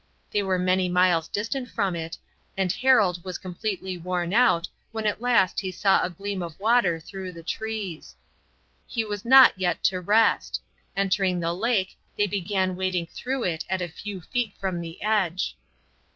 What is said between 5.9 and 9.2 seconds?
a gleam of water through the trees. He